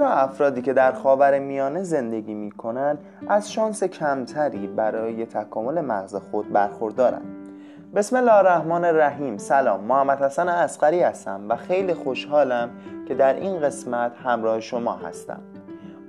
[0.00, 6.14] چرا افرادی که در خاور میانه زندگی می کنند از شانس کمتری برای تکامل مغز
[6.14, 7.48] خود برخوردارند
[7.94, 9.38] بسم الله الرحمن الرحیم.
[9.38, 12.70] سلام محمد حسن اسقری هستم و خیلی خوشحالم
[13.08, 15.40] که در این قسمت همراه شما هستم.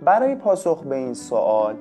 [0.05, 1.75] برای پاسخ به این سوال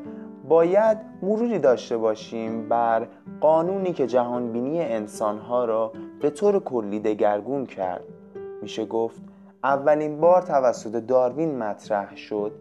[0.48, 3.06] باید مروری داشته باشیم بر
[3.40, 8.04] قانونی که جهانبینی انسانها را به طور کلی دگرگون کرد.
[8.62, 9.29] میشه گفت
[9.64, 12.52] اولین بار توسط داروین مطرح شد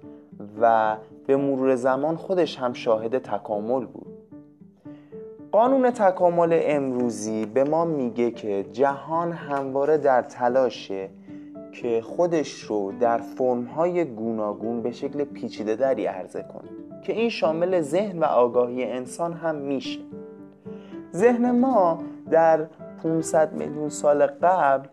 [0.62, 0.96] و
[1.28, 4.08] به مرور زمان خودش هم شاهد تکامل بود.
[5.52, 11.10] قانون تکامل امروزی به ما میگه که جهان همواره در تلاشه
[11.72, 16.70] که خودش رو در فرمهای گوناگون به شکل پیچیده دری عرضه کنه
[17.04, 20.00] که این شامل ذهن و آگاهی انسان هم میشه.
[21.14, 22.00] ذهن ما
[22.32, 22.68] در
[23.04, 24.88] 500 میلیون سال قبل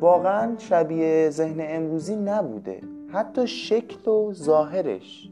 [0.00, 2.80] واقعا شبیه ذهن امروزی نبوده.
[3.12, 5.30] حتی شکل و ظاهرش.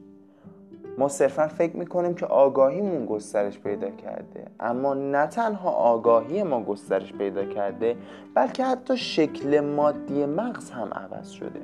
[0.99, 4.47] ما صرفا فکر می‌کنیم که آگاهیمون گسترش پیدا کرده.
[4.61, 7.97] اما نه تنها آگاهی ما گسترش پیدا کرده
[8.35, 11.61] بلکه حتی شکل مادی مغز هم عوض شده.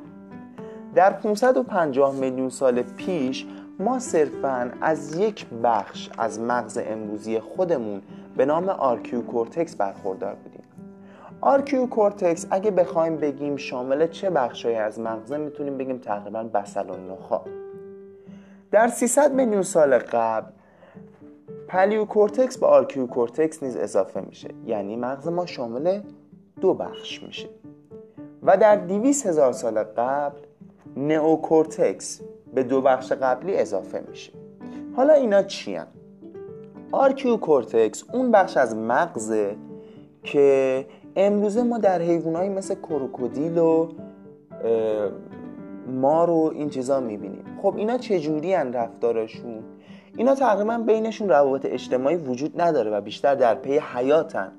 [0.94, 3.46] در 550 میلیون سال پیش
[3.78, 8.02] ما صرفا از یک بخش از مغز امروزی خودمون
[8.36, 10.51] به نام archeocortex برخوردار بودیم.
[11.44, 17.44] archeocortex اگه بخوایم بگیم شامل چه بخشهایی از مغزه می‌تونیم بگیم تقریبا بصل و نخاع
[18.70, 20.50] در 300 میلیون سال قبل
[21.68, 24.48] paleocortex به archeocortex نیز اضافه میشه.
[24.66, 26.00] یعنی مغز ما شامل
[26.60, 27.48] دو بخش میشه.
[28.42, 30.38] و در 200 هزار سال قبل
[30.96, 32.20] نئوکورتکس
[32.54, 34.32] به دو بخش قبلی اضافه میشه.
[34.96, 35.86] حالا اینا چی هن؟
[36.92, 39.56] archeocortex اون بخش از مغزه
[40.22, 43.88] که امروزه ما در حیوانایی مثل کروکودیل و
[45.86, 47.44] مار و این چیزا می‌بینیم.
[47.62, 49.62] خب اینا چجوری هن رفتارشون؟
[50.16, 54.52] اینا تقریبا بینشون روابط اجتماعی وجود نداره و بیشتر در پی حیاتن.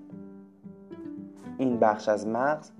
[1.58, 2.72] این بخش از مغز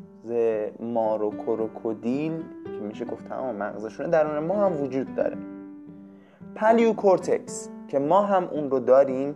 [0.79, 5.38] مار و کروکودیل که میشه گفت تمام مغزشونه درون ما هم وجود داره.
[6.55, 9.35] paleocortex که ما هم اون رو داریم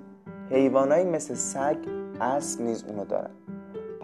[0.50, 1.78] حیوانایی مثل سگ
[2.22, 3.30] اسب نیز اونو دارن.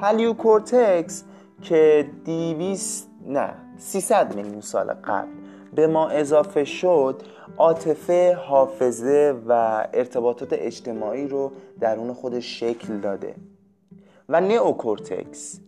[0.04, 1.24] paleocortex
[1.62, 5.28] که دویست نه 300 میلیون سال قبل
[5.76, 7.22] به ما اضافه شد
[7.58, 9.52] عاطفه حافظه و
[9.94, 13.36] ارتباطات اجتماعی رو درون خودش شکل داده.
[14.30, 15.60] و نئوکورتکس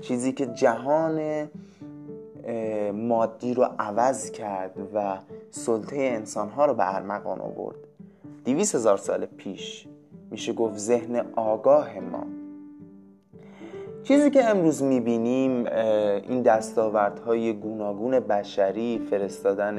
[0.00, 1.48] چیزی که جهان
[2.92, 5.18] مادی رو عوض کرد و
[5.50, 7.78] سلطه انسانها رو به ارمغان آورد.
[8.44, 9.88] دیویس هزار سال پیش
[10.30, 12.41] میشه گفت ذهن آگاه ما.
[14.04, 19.78] چیزی که امروز می‌بینیم این دستاوردهای گوناگون بشری فرستادن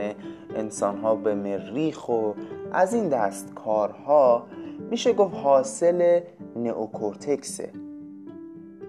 [0.55, 2.33] انسانها به مریخ و
[2.71, 4.45] از این دست کارها
[4.89, 6.19] میشه گفت حاصل
[6.55, 7.69] neocortex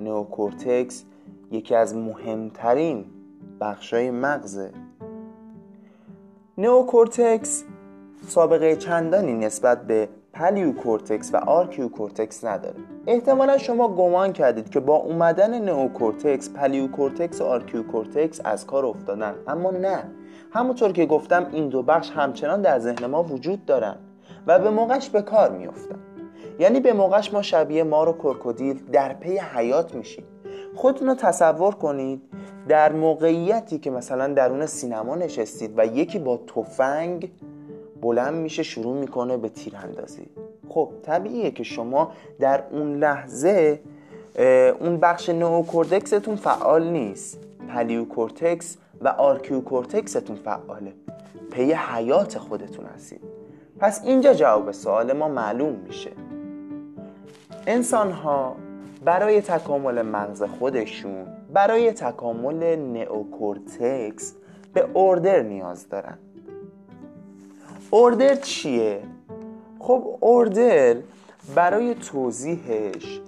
[0.00, 0.19] ه.
[0.19, 1.04] neocortex
[1.50, 3.04] یکی از مهمترین
[3.60, 4.70] بخشای مغزه.
[6.58, 7.64] نئوکورتکس
[8.28, 12.93] سابقه چندانی نسبت به paleocortex و archeocortex نداره.
[13.06, 19.34] احتمالا شما گمان کردید که با اومدن neocortex paleocortex و archeocortex از کار افتادن.
[19.48, 20.04] اما نه.
[20.52, 23.96] همونطور که گفتم این دو بخش همچنان در ذهن ما وجود دارن
[24.46, 25.98] و به موقعش به کار میافتن.
[26.58, 30.24] یعنی به موقعش ما شبیه مار و کرکودیل در پی حیات میشیم.
[30.74, 32.22] خودتون رو تصور کنید
[32.68, 37.32] در موقعیتی که مثلا درون سینما نشستید و یکی با تفنگ
[38.02, 40.28] بلند میشه شروع می‌کنه به تیراندازی.
[40.74, 43.80] خب طبیعیه که شما در اون لحظه
[44.80, 47.38] اون بخش نئوکورتکستون فعال نیست.
[47.68, 50.92] paleocortex و archeocortex تون فعاله.
[51.50, 53.20] پی حیات خودتون هستید.
[53.78, 56.10] پس اینجا جواب سوال ما معلوم میشه.
[57.66, 58.56] انسان ها
[59.04, 64.34] برای تکامل مغز خودشون برای تکامل نئوکورتکس
[64.72, 66.18] به order نیاز دارن.
[67.90, 69.02] order چیه؟
[69.86, 70.96] خب order
[71.54, 73.20] برای توضیحش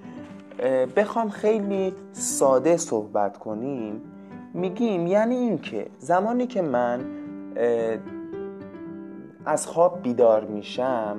[0.97, 4.03] بخوام خیلی ساده صحبت کنیم.
[4.55, 7.01] میگیم یعنی اینکه زمانی که من
[9.47, 11.17] از خواب بیدار میشم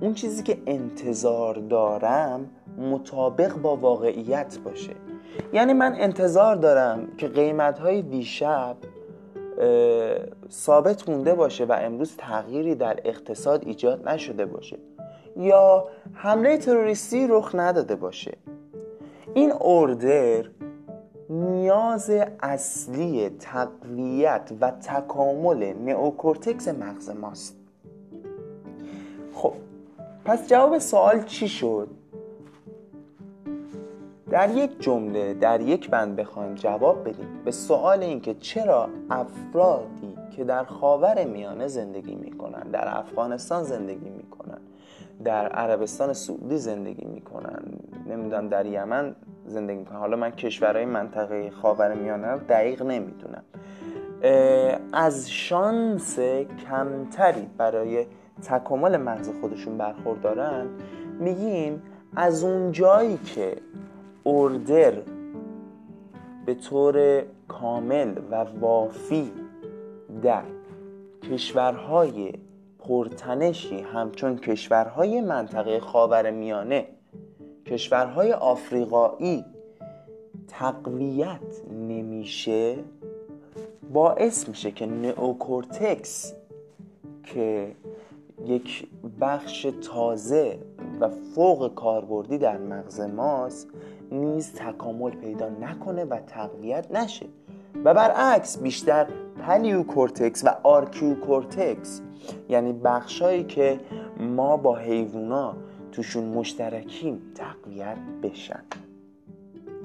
[0.00, 4.94] اون چیزی که انتظار دارم مطابق با واقعیت باشه.
[5.52, 8.76] یعنی من انتظار دارم که قیمت های دیشب
[10.50, 14.78] ثابت مونده باشه و امروز تغییری در اقتصاد ایجاد نشده باشه.
[15.36, 18.36] یا حمله تروریستی رخ نداده باشه.
[19.34, 20.44] این اوردر
[21.30, 22.10] نیاز
[22.42, 27.56] اصلی تقویت و تکامل نئوکورتکس مغز ماست.
[29.34, 29.54] خب
[30.24, 31.88] پس جواب سوال چی شد؟
[34.30, 40.44] در یک جمله در یک بند بخوایم جواب بدیم به سوال اینکه چرا افرادی که
[40.44, 44.58] در خاور میانه زندگی می‌کنن در افغانستان زندگی می‌کنن
[45.24, 47.62] در عربستان سعودی زندگی می‌کنن
[48.06, 49.14] نمی‌دونم در یمن
[49.46, 53.42] زندگی می‌کنن حالا من کشورهای منطقه خاور میانه رو دقیق نمی‌دونم.
[54.92, 56.18] از شانس
[56.68, 58.06] کمتری برای
[58.42, 60.66] تکامل مغز خودشون برخوردارن
[61.20, 61.82] میگیم
[62.16, 63.56] از اون جایی که
[64.26, 65.02] اوردر
[66.46, 69.32] به طور کامل و وافی
[70.22, 70.42] در
[71.30, 72.32] کشورهای
[72.78, 76.86] پرتنشی همچون کشورهای منطقه خاور میانه
[77.66, 79.44] کشورهای آفریقایی
[80.48, 82.76] تقویت نمیشه
[83.92, 86.32] باعث میشه که نئوکورتکس
[87.24, 87.72] که
[88.46, 88.86] یک
[89.20, 90.58] بخش تازه
[91.00, 93.68] و فوق کاربردی در مغز ماست
[94.16, 97.26] نیز تکامل پیدا نکنه و تقویت نشه.
[97.84, 99.06] و برعکس بیشتر
[99.46, 102.00] paleocortex و archeocortex
[102.48, 103.80] یعنی بخشایی که
[104.20, 105.54] ما با حیوونا
[105.92, 108.62] توشون مشترکیم تقویت بشن.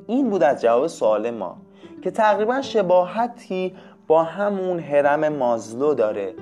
[0.08, 1.58] این بود از جواب سوال ما
[2.02, 3.76] که تقریبا شباهتی
[4.08, 6.34] با همون هرم مازلو داره.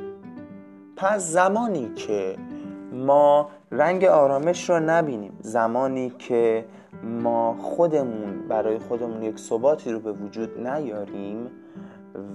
[0.96, 2.36] پس زمانی که
[2.94, 6.66] ما رنگ آرامش رو نبینیم زمانی که
[7.04, 11.52] ما خودمون برای خودمون یک ثباتی رو به وجود نیاریم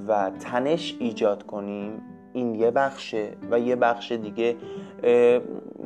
[0.08, 2.02] و تنش ایجاد کنیم
[2.32, 4.56] این یه بخشه و یه بخش دیگه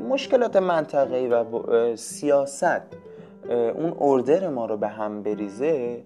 [0.09, 1.45] مشکلات منطقه‌ای و
[1.97, 2.83] سیاست
[3.49, 6.05] اون اردر ما رو به هم بریزه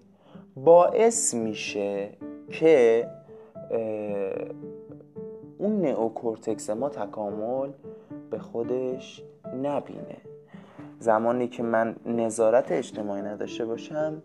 [0.56, 2.08] باعث میشه
[2.50, 3.08] که
[5.58, 7.70] اون نئوکورتکس ما تکامل
[8.30, 9.22] به خودش
[9.62, 10.31] نبینه.
[11.02, 14.22] زمانی که من نظارت اجتماعی نداشته باشم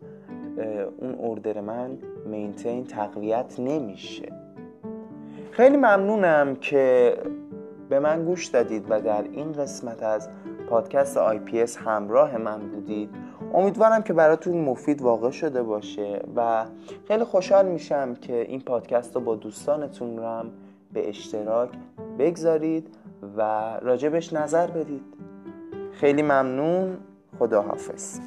[1.00, 4.31] اون order من maintain تقویت نمیشه.
[5.51, 7.13] خیلی ممنونم که
[7.89, 10.29] به من گوش دادید و در این قسمت از
[10.69, 13.09] پادکست آی پی اس همراه من بودید.
[13.53, 16.65] امیدوارم که براتون مفید واقع شده باشه و
[17.07, 20.51] خیلی خوشحال میشم که این پادکست رو با دوستانتون رو هم
[20.94, 21.69] به اشتراک
[22.19, 22.88] بگذارید
[23.38, 23.41] و
[23.81, 25.26] راجبش نظر بدید.
[25.99, 26.97] خیلی ممنون.
[27.39, 28.19] خداحافظ.